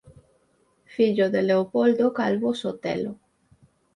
Fillo 0.93 1.29
de 1.29 1.43
Leopoldo 1.43 2.11
Calvo 2.17 2.55
Sotelo. 2.55 3.13